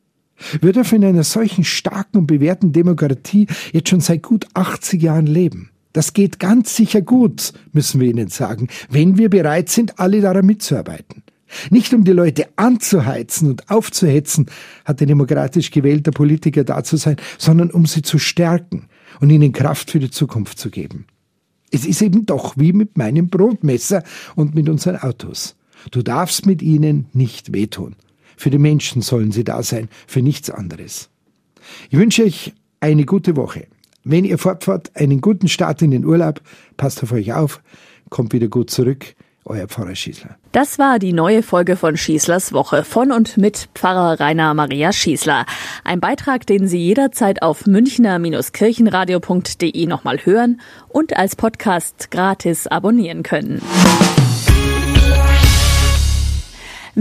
Wir 0.61 0.73
dürfen 0.73 1.03
in 1.03 1.09
einer 1.09 1.25
solchen 1.25 1.65
starken 1.65 2.19
und 2.19 2.27
bewährten 2.27 2.73
Demokratie 2.73 3.47
jetzt 3.73 3.89
schon 3.89 4.01
seit 4.01 4.23
gut 4.23 4.47
80 4.55 5.03
Jahren 5.03 5.27
leben. 5.27 5.71
Das 5.93 6.13
geht 6.13 6.39
ganz 6.39 6.77
sicher 6.77 7.03
gut, 7.03 7.53
müssen 7.73 8.01
wir 8.01 8.09
Ihnen 8.09 8.29
sagen, 8.29 8.69
wenn 8.89 9.19
wir 9.19 9.29
bereit 9.29 9.69
sind, 9.69 9.99
alle 9.99 10.21
daran 10.21 10.47
mitzuarbeiten. 10.47 11.25
Nicht 11.71 11.93
um 11.93 12.05
die 12.05 12.13
Leute 12.13 12.47
anzuheizen 12.57 13.49
und 13.51 13.71
aufzuhetzen, 13.71 14.47
hat 14.85 15.01
ein 15.01 15.09
demokratisch 15.09 15.73
gewählter 15.73 16.13
Politiker 16.13 16.63
da 16.63 16.85
zu 16.85 16.97
sein, 16.97 17.17
sondern 17.39 17.71
um 17.71 17.87
sie 17.87 18.03
zu 18.03 18.19
stärken 18.19 18.87
und 19.21 19.31
ihnen 19.31 19.53
Kraft 19.53 19.91
für 19.91 19.99
die 19.99 20.11
Zukunft 20.11 20.59
zu 20.59 20.71
geben. 20.71 21.07
Es 21.73 21.85
ist 21.85 22.03
eben 22.03 22.27
doch 22.27 22.57
wie 22.57 22.73
mit 22.73 22.97
meinem 22.97 23.29
Brotmesser 23.29 24.03
und 24.37 24.55
mit 24.55 24.69
unseren 24.69 24.97
Autos. 24.97 25.57
Du 25.91 26.03
darfst 26.03 26.47
mit 26.47 26.63
ihnen 26.63 27.07
nicht 27.13 27.53
wehtun. 27.53 27.97
Für 28.41 28.49
die 28.49 28.57
Menschen 28.57 29.03
sollen 29.03 29.33
sie 29.33 29.45
da 29.45 29.63
sein, 29.63 29.91
für 30.07 30.23
nichts 30.23 30.49
anderes. 30.49 31.11
Ich 31.91 31.99
wünsche 31.99 32.25
euch 32.25 32.55
eine 32.81 33.05
gute 33.05 33.37
Woche. 33.37 33.67
Wenn 34.03 34.25
ihr 34.25 34.39
fortfahrt, 34.39 34.93
einen 34.95 35.21
guten 35.21 35.47
Start 35.47 35.83
in 35.83 35.91
den 35.91 36.07
Urlaub. 36.07 36.41
Passt 36.79 37.03
auf 37.03 37.13
euch 37.13 37.35
auf. 37.35 37.61
Kommt 38.09 38.33
wieder 38.33 38.49
gut 38.49 38.71
zurück. 38.71 39.15
Euer 39.45 39.69
Pfarrer 39.69 39.95
Schießler. 39.95 40.39
Das 40.53 40.79
war 40.79 40.99
die 40.99 41.13
neue 41.13 41.43
Folge 41.43 41.77
von 41.77 41.99
Schießlers 41.99 42.55
Woche 42.55 42.83
von 42.83 43.13
und 43.13 43.37
mit 43.37 43.69
Pfarrer 43.75 44.19
Rainer 44.19 44.55
Maria 44.55 44.91
Schießler. 44.91 45.45
Ein 45.85 46.01
Beitrag, 46.01 46.47
den 46.47 46.67
Sie 46.67 46.79
jederzeit 46.79 47.43
auf 47.43 47.67
münchner-kirchenradio.de 47.67 49.87
nochmal 49.87 50.25
hören 50.25 50.63
und 50.89 51.15
als 51.15 51.37
Podcast 51.37 52.11
gratis 52.11 52.67
abonnieren 52.67 53.23
können. 53.23 53.61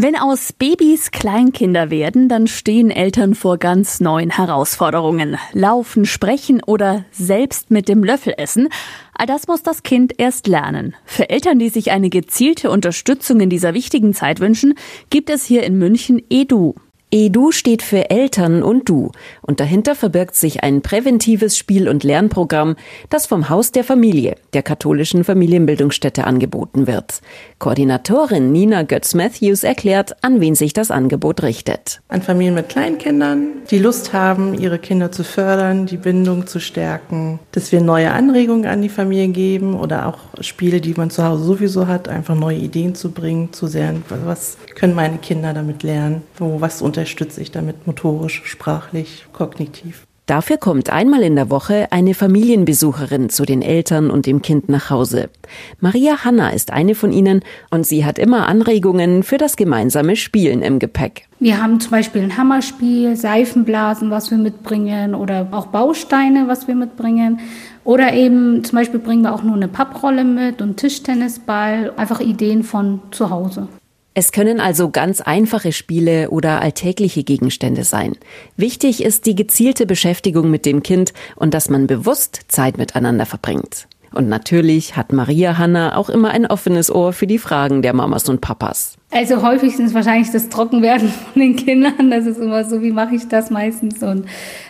Wenn 0.01 0.15
aus 0.15 0.53
Babys 0.53 1.11
Kleinkinder 1.11 1.89
werden, 1.89 2.29
dann 2.29 2.47
stehen 2.47 2.89
Eltern 2.89 3.35
vor 3.35 3.57
ganz 3.57 3.99
neuen 3.99 4.29
Herausforderungen. 4.29 5.37
Laufen, 5.51 6.05
sprechen 6.05 6.63
oder 6.65 7.03
selbst 7.11 7.69
mit 7.69 7.89
dem 7.89 8.05
Löffel 8.05 8.33
essen. 8.37 8.69
All 9.13 9.25
das 9.25 9.47
muss 9.47 9.61
das 9.61 9.83
Kind 9.83 10.13
erst 10.17 10.47
lernen. 10.47 10.95
Für 11.03 11.29
Eltern, 11.29 11.59
die 11.59 11.67
sich 11.67 11.91
eine 11.91 12.09
gezielte 12.09 12.71
Unterstützung 12.71 13.41
in 13.41 13.49
dieser 13.49 13.73
wichtigen 13.73 14.13
Zeit 14.13 14.39
wünschen, 14.39 14.75
gibt 15.09 15.29
es 15.29 15.43
hier 15.43 15.63
in 15.63 15.77
München 15.77 16.23
Edu. 16.29 16.75
EDU 17.11 17.51
steht 17.51 17.81
für 17.81 18.11
Eltern 18.11 18.61
und 18.61 18.87
Du 18.87 19.11
und 19.41 19.59
dahinter 19.59 19.95
verbirgt 19.95 20.35
sich 20.35 20.63
ein 20.63 20.83
präventives 20.83 21.57
Spiel- 21.57 21.89
und 21.89 22.03
Lernprogramm, 22.03 22.75
das 23.09 23.25
vom 23.25 23.49
Haus 23.49 23.71
der 23.71 23.83
Familie, 23.83 24.35
der 24.53 24.61
katholischen 24.61 25.23
Familienbildungsstätte 25.23 26.25
angeboten 26.25 26.85
wird. 26.85 27.21
Koordinatorin 27.59 28.51
Nina 28.51 28.83
Götz-Matthews 28.83 29.63
erklärt, 29.63 30.15
an 30.23 30.39
wen 30.39 30.55
sich 30.55 30.73
das 30.73 30.91
Angebot 30.91 31.43
richtet. 31.43 32.01
An 32.07 32.21
Familien 32.21 32.55
mit 32.55 32.69
Kleinkindern, 32.69 33.47
die 33.69 33.79
Lust 33.79 34.13
haben, 34.13 34.53
ihre 34.53 34.79
Kinder 34.79 35.11
zu 35.11 35.23
fördern, 35.23 35.85
die 35.85 35.97
Bindung 35.97 36.47
zu 36.47 36.59
stärken, 36.59 37.39
dass 37.51 37.71
wir 37.71 37.81
neue 37.81 38.11
Anregungen 38.11 38.65
an 38.65 38.81
die 38.81 38.89
Familie 38.89 39.29
geben 39.29 39.77
oder 39.77 40.07
auch 40.07 40.19
Spiele, 40.41 40.79
die 40.79 40.93
man 40.93 41.09
zu 41.09 41.23
Hause 41.23 41.43
sowieso 41.43 41.87
hat, 41.87 42.07
einfach 42.07 42.35
neue 42.35 42.57
Ideen 42.57 42.95
zu 42.95 43.11
bringen, 43.11 43.51
zu 43.51 43.67
sehen, 43.67 44.03
was 44.25 44.57
können 44.75 44.95
meine 44.95 45.17
Kinder 45.17 45.53
damit 45.53 45.83
lernen, 45.83 46.21
wo 46.37 46.61
was 46.61 46.81
unter 46.81 46.99
unterstütze 46.99 47.41
ich 47.41 47.51
damit 47.51 47.87
motorisch, 47.87 48.41
sprachlich, 48.45 49.25
kognitiv. 49.31 50.05
Dafür 50.29 50.57
kommt 50.57 50.91
einmal 50.91 51.23
in 51.23 51.35
der 51.35 51.49
Woche 51.49 51.87
eine 51.89 52.13
Familienbesucherin 52.13 53.31
zu 53.31 53.45
den 53.45 53.63
Eltern 53.63 54.11
und 54.11 54.27
dem 54.27 54.43
Kind 54.43 54.69
nach 54.69 54.91
Hause. 54.91 55.31
Maria 55.79 56.23
Hanna 56.23 56.51
ist 56.51 56.71
eine 56.71 56.93
von 56.93 57.11
ihnen 57.11 57.41
und 57.71 57.87
sie 57.87 58.05
hat 58.05 58.19
immer 58.19 58.47
Anregungen 58.47 59.23
für 59.23 59.39
das 59.39 59.55
gemeinsame 59.55 60.15
Spielen 60.15 60.61
im 60.61 60.77
Gepäck. 60.77 61.27
Wir 61.39 61.59
haben 61.59 61.79
zum 61.79 61.89
Beispiel 61.89 62.21
ein 62.21 62.37
Hammerspiel, 62.37 63.15
Seifenblasen, 63.15 64.11
was 64.11 64.29
wir 64.29 64.37
mitbringen 64.37 65.15
oder 65.15 65.47
auch 65.49 65.65
Bausteine, 65.65 66.47
was 66.47 66.67
wir 66.67 66.75
mitbringen. 66.75 67.39
Oder 67.83 68.13
eben 68.13 68.63
zum 68.63 68.77
Beispiel 68.77 68.99
bringen 68.99 69.23
wir 69.23 69.33
auch 69.33 69.41
nur 69.41 69.55
eine 69.55 69.67
Papprolle 69.67 70.25
mit 70.25 70.61
und 70.61 70.77
Tischtennisball, 70.77 71.91
einfach 71.97 72.19
Ideen 72.19 72.61
von 72.61 73.01
zu 73.09 73.31
Hause. 73.31 73.67
Es 74.13 74.31
können 74.31 74.59
also 74.59 74.89
ganz 74.89 75.21
einfache 75.21 75.71
Spiele 75.71 76.29
oder 76.29 76.61
alltägliche 76.61 77.23
Gegenstände 77.23 77.83
sein. 77.83 78.17
Wichtig 78.57 79.03
ist 79.03 79.25
die 79.25 79.35
gezielte 79.35 79.85
Beschäftigung 79.85 80.49
mit 80.49 80.65
dem 80.65 80.83
Kind 80.83 81.13
und 81.35 81.53
dass 81.53 81.69
man 81.69 81.87
bewusst 81.87 82.41
Zeit 82.47 82.77
miteinander 82.77 83.25
verbringt. 83.25 83.87
Und 84.13 84.27
natürlich 84.27 84.95
hat 84.95 85.13
Maria 85.13 85.57
Hanna 85.57 85.95
auch 85.95 86.09
immer 86.09 86.31
ein 86.31 86.47
offenes 86.47 86.91
Ohr 86.91 87.13
für 87.13 87.27
die 87.27 87.37
Fragen 87.37 87.81
der 87.81 87.93
Mamas 87.93 88.27
und 88.27 88.41
Papas. 88.41 88.98
Also 89.11 89.41
häufig 89.41 89.75
sind 89.75 89.87
es 89.87 89.95
wahrscheinlich 89.95 90.29
das 90.31 90.49
Trockenwerden 90.49 91.09
von 91.09 91.41
den 91.41 91.55
Kindern. 91.55 92.11
Das 92.11 92.27
ist 92.27 92.39
immer 92.39 92.63
so, 92.63 92.83
wie 92.83 92.91
mache 92.91 93.15
ich 93.15 93.27
das 93.27 93.49
meistens? 93.49 94.03
Und 94.03 94.25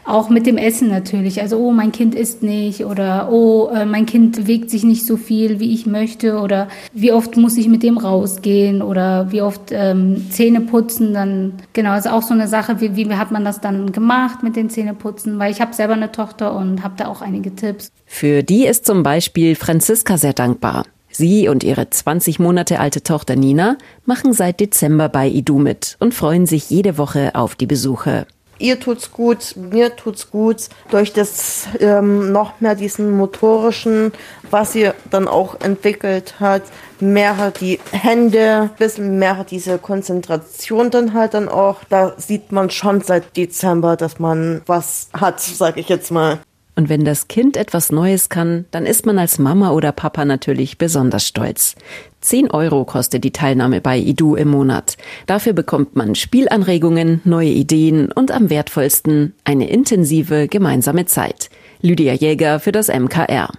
auch 0.05 0.29
mit 0.29 0.46
dem 0.46 0.58
Essen 0.58 0.88
natürlich. 0.89 1.41
Also, 1.41 1.58
oh, 1.58 1.72
mein 1.72 1.91
Kind 1.91 2.15
isst 2.15 2.41
nicht 2.41 2.86
oder 2.86 3.29
oh, 3.31 3.67
äh, 3.67 3.86
mein 3.86 4.05
Kind 4.05 4.38
bewegt 4.38 4.69
sich 4.69 4.84
nicht 4.84 5.05
so 5.05 5.17
viel, 5.17 5.60
wie 5.60 5.74
ich 5.74 5.86
möchte 5.86 6.39
oder 6.39 6.69
wie 6.93 7.12
oft 7.12 7.36
muss 7.36 7.58
ich 7.58 7.67
mit 7.67 7.84
dem 7.84 7.98
rausgehen 7.98 8.81
oder 8.81 9.29
wie 9.31 9.41
oft 9.41 9.72
ähm, 9.72 10.25
Zähne 10.29 10.62
putzen. 10.62 11.13
Dann 11.13 11.53
genau, 11.74 11.98
ist 11.98 12.10
auch 12.10 12.24
so 12.24 12.34
eine 12.34 12.48
Sache, 12.48 12.79
wie, 12.79 12.96
wie 12.96 13.13
hat 13.13 13.31
man 13.31 13.43
das 13.43 13.60
dann 13.60 13.91
gemacht 13.91 14.41
mit 14.41 14.55
den 14.55 14.69
Zähneputzen? 14.69 15.38
Weil 15.38 15.51
ich 15.51 15.60
habe 15.60 15.74
selber 15.74 15.93
eine 15.93 16.13
Tochter 16.13 16.55
und 16.55 16.81
habe 16.81 16.93
da 16.96 17.08
auch 17.08 17.22
einige 17.22 17.53
Tipps. 17.53 17.91
Für 18.05 18.41
die 18.41 18.65
ist 18.65 18.86
zum 18.86 19.03
Beispiel 19.03 19.55
Franziska 19.55 20.17
sehr 20.17 20.34
dankbar. 20.34 20.86
Sie 21.12 21.48
und 21.48 21.63
ihre 21.63 21.89
20 21.89 22.39
Monate 22.39 22.80
alte 22.80 23.04
Tochter 23.04 23.36
Nina 23.36 23.78
machen 24.06 24.34
seit 24.34 24.60
Dezember 24.60 25.10
bei 25.10 25.28
IDU 25.28 25.60
mit 25.60 25.98
und 26.00 26.13
freuen 26.13 26.46
sich 26.46 26.70
jede 26.70 26.98
Woche 26.98 27.36
auf 27.36 27.56
die 27.56 27.68
Besuche. 27.68 28.25
Ihr 28.62 28.78
tut's 28.78 29.12
gut, 29.12 29.56
mir 29.56 29.96
tut's 29.96 30.32
gut, 30.32 30.68
durch 30.92 31.13
das 31.13 31.68
ähm, 31.80 32.34
noch 32.34 32.60
mehr 32.60 32.75
diesen 32.75 33.16
motorischen, 33.16 34.12
was 34.51 34.74
sie 34.74 34.92
dann 35.10 35.30
auch 35.30 35.62
entwickelt 35.62 36.42
hat, 36.42 36.63
mehr 37.00 37.51
die 37.51 37.80
Hände, 37.92 38.70
bisschen 38.78 39.18
mehr 39.18 39.46
diese 39.50 39.78
Konzentration 39.78 40.92
dann 40.92 41.13
halt 41.13 41.36
dann 41.36 41.48
auch. 41.48 41.78
Da 41.89 42.13
sieht 42.18 42.51
man 42.51 42.70
schon 42.70 43.00
seit 43.00 43.38
Dezember, 43.38 43.96
dass 43.96 44.20
man 44.20 44.62
was 44.66 45.08
hat, 45.13 45.39
sag 45.39 45.78
ich 45.78 45.88
jetzt 45.88 46.12
mal. 46.12 46.39
Und 46.80 46.88
wenn 46.88 47.04
das 47.04 47.28
Kind 47.28 47.58
etwas 47.58 47.92
Neues 47.92 48.30
kann, 48.30 48.64
dann 48.72 48.86
ist 48.86 49.06
man 49.06 49.20
als 49.20 49.38
Mama 49.38 49.72
oder 49.72 49.92
Papa 49.92 50.24
natürlich 50.24 50.78
besonders 50.78 51.28
stolz. 51.28 51.76
10 52.22 52.52
Euro 52.52 52.86
kostet 52.86 53.26
die 53.26 53.34
Teilnahme 53.34 53.82
bei 53.82 53.98
IDU 53.98 54.36
im 54.36 54.48
Monat. 54.48 54.96
Dafür 55.26 55.52
bekommt 55.52 55.98
man 55.98 56.16
Spielanregungen, 56.16 57.20
neue 57.26 57.50
Ideen 57.50 58.14
und 58.14 58.32
am 58.32 58.50
wertvollsten 58.50 59.34
eine 59.44 59.70
intensive 59.70 60.48
gemeinsame 60.48 61.06
Zeit. 61.06 61.50
Lydia 61.82 62.14
Jäger 62.14 62.62
für 62.62 62.72
das 62.72 62.88
MKR. 62.88 63.50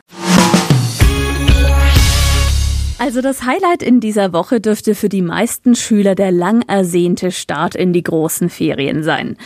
Also 2.99 3.21
das 3.21 3.45
Highlight 3.45 3.83
in 3.83 4.01
dieser 4.01 4.33
Woche 4.33 4.63
dürfte 4.63 4.95
für 4.95 5.11
die 5.11 5.21
meisten 5.21 5.75
Schüler 5.75 6.15
der 6.15 6.33
lang 6.33 6.63
ersehnte 6.69 7.33
Start 7.33 7.75
in 7.75 7.93
die 7.93 8.03
großen 8.03 8.49
Ferien 8.49 9.03
sein. 9.03 9.37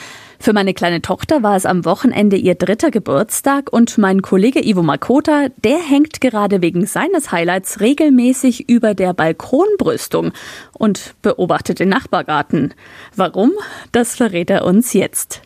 Für 0.44 0.52
meine 0.52 0.74
kleine 0.74 1.00
Tochter 1.00 1.42
war 1.42 1.56
es 1.56 1.64
am 1.64 1.86
Wochenende 1.86 2.36
ihr 2.36 2.54
dritter 2.54 2.90
Geburtstag 2.90 3.72
und 3.72 3.96
mein 3.96 4.20
Kollege 4.20 4.62
Ivo 4.62 4.82
Makota, 4.82 5.46
der 5.64 5.78
hängt 5.78 6.20
gerade 6.20 6.60
wegen 6.60 6.84
seines 6.84 7.32
Highlights 7.32 7.80
regelmäßig 7.80 8.68
über 8.68 8.92
der 8.92 9.14
Balkonbrüstung 9.14 10.32
und 10.74 11.14
beobachtet 11.22 11.80
den 11.80 11.88
Nachbargarten. 11.88 12.74
Warum? 13.16 13.52
Das 13.90 14.16
verrät 14.16 14.50
er 14.50 14.66
uns 14.66 14.92
jetzt. 14.92 15.40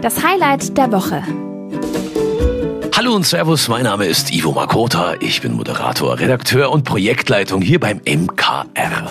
Das 0.00 0.24
Highlight 0.24 0.76
der 0.76 0.90
Woche. 0.90 1.22
Hallo 3.04 3.16
und 3.16 3.26
Servus, 3.26 3.68
mein 3.68 3.82
Name 3.82 4.06
ist 4.06 4.32
Ivo 4.32 4.52
Makota. 4.52 5.16
Ich 5.20 5.42
bin 5.42 5.52
Moderator, 5.52 6.18
Redakteur 6.18 6.72
und 6.72 6.84
Projektleitung 6.84 7.60
hier 7.60 7.78
beim 7.78 7.98
MKR. 7.98 9.10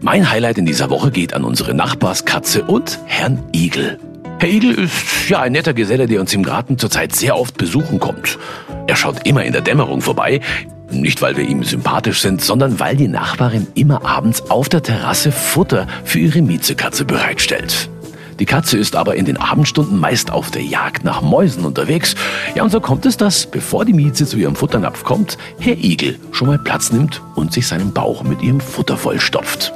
Mein 0.00 0.30
Highlight 0.30 0.58
in 0.58 0.66
dieser 0.66 0.88
Woche 0.88 1.10
geht 1.10 1.34
an 1.34 1.42
unsere 1.42 1.74
Nachbarskatze 1.74 2.62
und 2.62 3.00
Herrn 3.06 3.42
Igel. 3.52 3.98
Herr 4.38 4.48
Igel 4.48 4.74
ist 4.74 5.28
ja 5.28 5.40
ein 5.40 5.50
netter 5.50 5.74
Geselle, 5.74 6.06
der 6.06 6.20
uns 6.20 6.32
im 6.32 6.44
Garten 6.44 6.78
zurzeit 6.78 7.16
sehr 7.16 7.36
oft 7.36 7.58
besuchen 7.58 7.98
kommt. 7.98 8.38
Er 8.86 8.94
schaut 8.94 9.26
immer 9.26 9.42
in 9.42 9.52
der 9.52 9.62
Dämmerung 9.62 10.00
vorbei. 10.00 10.40
Nicht, 10.92 11.20
weil 11.20 11.36
wir 11.36 11.44
ihm 11.44 11.64
sympathisch 11.64 12.20
sind, 12.20 12.40
sondern 12.40 12.78
weil 12.78 12.94
die 12.94 13.08
Nachbarin 13.08 13.66
immer 13.74 14.06
abends 14.06 14.48
auf 14.48 14.68
der 14.68 14.84
Terrasse 14.84 15.32
Futter 15.32 15.88
für 16.04 16.20
ihre 16.20 16.40
Miezekatze 16.40 17.04
bereitstellt. 17.04 17.90
Die 18.38 18.46
Katze 18.46 18.78
ist 18.78 18.96
aber 18.96 19.16
in 19.16 19.24
den 19.24 19.36
Abendstunden 19.36 19.98
meist 19.98 20.30
auf 20.30 20.50
der 20.50 20.62
Jagd 20.62 21.04
nach 21.04 21.22
Mäusen 21.22 21.64
unterwegs. 21.64 22.14
Ja, 22.54 22.62
und 22.62 22.70
so 22.70 22.80
kommt 22.80 23.06
es, 23.06 23.16
dass, 23.16 23.46
bevor 23.46 23.84
die 23.84 23.92
Mieze 23.92 24.26
zu 24.26 24.36
ihrem 24.36 24.56
Futternapf 24.56 25.04
kommt, 25.04 25.38
Herr 25.58 25.76
Igel 25.76 26.18
schon 26.32 26.48
mal 26.48 26.58
Platz 26.58 26.90
nimmt 26.92 27.22
und 27.34 27.52
sich 27.52 27.66
seinen 27.66 27.92
Bauch 27.92 28.22
mit 28.22 28.42
ihrem 28.42 28.60
Futter 28.60 28.96
vollstopft. 28.96 29.72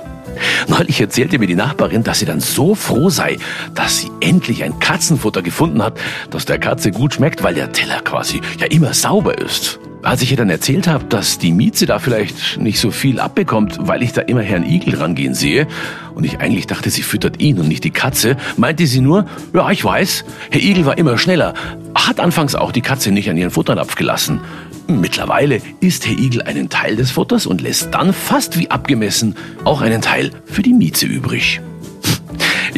Neulich 0.67 1.01
erzählte 1.01 1.39
mir 1.39 1.47
die 1.47 1.55
Nachbarin, 1.55 2.05
dass 2.05 2.21
sie 2.21 2.27
dann 2.27 2.41
so 2.41 2.75
froh 2.75 3.11
sei, 3.11 3.39
dass 3.75 3.99
sie 3.99 4.11
endlich 4.21 4.63
ein 4.63 4.79
Katzenfutter 4.79 5.43
gefunden 5.43 5.83
hat, 5.83 5.99
das 6.31 6.45
der 6.45 6.59
Katze 6.59 6.91
gut 6.91 7.15
schmeckt, 7.15 7.43
weil 7.43 7.55
der 7.55 7.73
Teller 7.73 8.01
quasi 8.03 8.41
ja 8.59 8.67
immer 8.67 8.95
sauber 8.95 9.39
ist. 9.39 9.81
Als 10.03 10.23
ich 10.23 10.31
ihr 10.31 10.37
dann 10.37 10.49
erzählt 10.49 10.87
habe, 10.87 11.05
dass 11.05 11.39
die 11.39 11.51
Mieze 11.51 11.85
da 11.85 11.99
vielleicht 11.99 12.59
nicht 12.59 12.79
so 12.79 12.93
viel 12.93 13.19
abbekommt, 13.19 13.79
weil 13.81 14.03
ich 14.03 14.13
da 14.13 14.23
immer 14.23 14.43
Herrn 14.43 14.65
Igel 14.65 14.95
rangehen 14.95 15.35
sehe 15.35 15.67
und 16.15 16.25
ich 16.25 16.39
eigentlich 16.39 16.69
dachte, 16.69 16.89
sie 16.91 17.03
füttert 17.03 17.41
ihn 17.41 17.59
und 17.59 17.67
nicht 17.67 17.83
die 17.83 17.91
Katze, 17.91 18.37
meinte 18.57 18.87
sie 18.87 19.01
nur, 19.01 19.27
ja, 19.53 19.71
ich 19.71 19.85
weiß, 19.85 20.25
Herr 20.51 20.63
Igel 20.63 20.87
war 20.87 20.99
immer 20.99 21.19
schneller, 21.19 21.55
hat 21.97 22.21
anfangs 22.21 22.55
auch 22.55 22.71
die 22.71 22.81
Katze 22.81 23.11
nicht 23.11 23.29
an 23.29 23.37
ihren 23.37 23.51
Futternapf 23.51 23.97
gelassen. 23.97 24.41
Mittlerweile 24.87 25.61
isst 25.81 26.07
Herr 26.07 26.17
Igel 26.17 26.43
einen 26.43 26.69
Teil 26.69 26.95
des 26.95 27.11
Futters 27.11 27.47
und 27.47 27.61
lässt 27.61 27.93
dann 27.93 28.13
fast 28.13 28.59
wie 28.59 28.71
abgemessen 28.71 29.35
auch 29.65 29.81
einen 29.81 30.01
Teil 30.01 30.31
für 30.45 30.63
die 30.63 30.75
Mieze 30.75 31.07
übrig. 31.07 31.61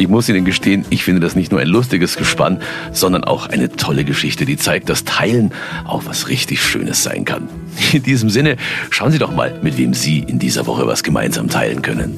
Ich 0.01 0.07
muss 0.07 0.27
Ihnen 0.27 0.45
gestehen, 0.45 0.83
ich 0.89 1.03
finde 1.03 1.21
das 1.21 1.35
nicht 1.35 1.51
nur 1.51 1.61
ein 1.61 1.67
lustiges 1.67 2.17
Gespann, 2.17 2.59
sondern 2.91 3.23
auch 3.23 3.45
eine 3.45 3.69
tolle 3.69 4.03
Geschichte, 4.03 4.45
die 4.45 4.57
zeigt, 4.57 4.89
dass 4.89 5.03
Teilen 5.03 5.53
auch 5.85 6.07
was 6.07 6.27
richtig 6.27 6.63
Schönes 6.63 7.03
sein 7.03 7.23
kann. 7.23 7.47
In 7.93 8.01
diesem 8.01 8.31
Sinne, 8.31 8.57
schauen 8.89 9.11
Sie 9.11 9.19
doch 9.19 9.31
mal, 9.31 9.59
mit 9.61 9.77
wem 9.77 9.93
Sie 9.93 10.17
in 10.17 10.39
dieser 10.39 10.65
Woche 10.65 10.87
was 10.87 11.03
gemeinsam 11.03 11.49
teilen 11.49 11.83
können. 11.83 12.17